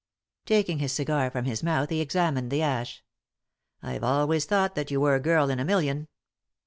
[0.47, 3.03] Taking his cigar from his mouth he examined the ash."
[3.83, 6.07] I've always thought that you were a girl in a million."